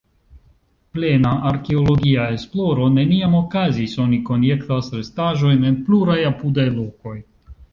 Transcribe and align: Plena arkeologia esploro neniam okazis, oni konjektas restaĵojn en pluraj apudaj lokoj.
Plena 0.95 1.33
arkeologia 1.49 2.23
esploro 2.37 2.87
neniam 2.95 3.37
okazis, 3.41 3.93
oni 4.07 4.19
konjektas 4.31 4.91
restaĵojn 4.97 5.71
en 5.71 5.81
pluraj 5.91 6.19
apudaj 6.33 6.67
lokoj. 6.81 7.17